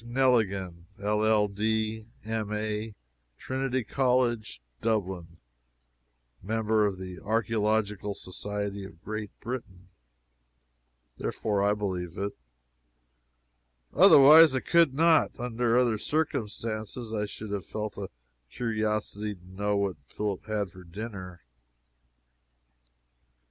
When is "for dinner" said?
20.71-21.41